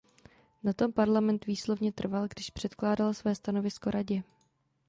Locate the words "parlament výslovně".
0.93-1.91